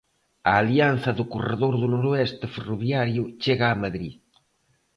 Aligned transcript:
A 0.51 0.53
alianza 0.61 1.11
do 1.17 1.25
Corredor 1.33 1.73
do 1.81 1.87
Noroeste 1.93 2.45
ferroviario 2.55 3.23
chega 3.43 3.65
a 3.69 3.79
Madrid. 3.83 4.13